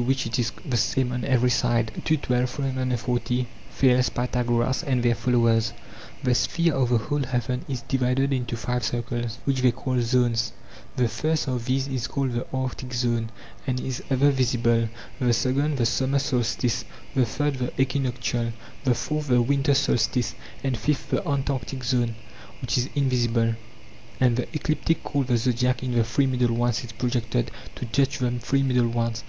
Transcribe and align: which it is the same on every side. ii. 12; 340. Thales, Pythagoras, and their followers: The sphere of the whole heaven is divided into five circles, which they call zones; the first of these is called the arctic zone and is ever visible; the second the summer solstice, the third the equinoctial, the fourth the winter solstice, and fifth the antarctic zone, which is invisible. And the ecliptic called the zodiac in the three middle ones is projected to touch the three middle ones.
which 0.00 0.24
it 0.24 0.38
is 0.38 0.50
the 0.64 0.78
same 0.78 1.12
on 1.12 1.26
every 1.26 1.50
side. 1.50 1.92
ii. 2.10 2.16
12; 2.16 2.48
340. 2.48 3.46
Thales, 3.70 4.08
Pythagoras, 4.08 4.82
and 4.82 5.02
their 5.02 5.14
followers: 5.14 5.74
The 6.22 6.34
sphere 6.34 6.72
of 6.72 6.88
the 6.88 6.96
whole 6.96 7.24
heaven 7.24 7.66
is 7.68 7.82
divided 7.82 8.32
into 8.32 8.56
five 8.56 8.82
circles, 8.82 9.36
which 9.44 9.60
they 9.60 9.72
call 9.72 10.00
zones; 10.00 10.54
the 10.96 11.06
first 11.06 11.48
of 11.48 11.66
these 11.66 11.86
is 11.86 12.06
called 12.06 12.32
the 12.32 12.46
arctic 12.50 12.94
zone 12.94 13.28
and 13.66 13.78
is 13.78 14.02
ever 14.08 14.30
visible; 14.30 14.88
the 15.18 15.34
second 15.34 15.76
the 15.76 15.84
summer 15.84 16.18
solstice, 16.18 16.86
the 17.14 17.26
third 17.26 17.56
the 17.56 17.70
equinoctial, 17.78 18.54
the 18.84 18.94
fourth 18.94 19.28
the 19.28 19.42
winter 19.42 19.74
solstice, 19.74 20.34
and 20.64 20.78
fifth 20.78 21.10
the 21.10 21.28
antarctic 21.28 21.84
zone, 21.84 22.14
which 22.62 22.78
is 22.78 22.88
invisible. 22.94 23.54
And 24.18 24.36
the 24.38 24.48
ecliptic 24.54 25.02
called 25.04 25.26
the 25.26 25.36
zodiac 25.36 25.82
in 25.82 25.92
the 25.92 26.04
three 26.04 26.26
middle 26.26 26.54
ones 26.56 26.84
is 26.84 26.92
projected 26.92 27.50
to 27.74 27.84
touch 27.84 28.16
the 28.16 28.30
three 28.38 28.62
middle 28.62 28.88
ones. 28.88 29.24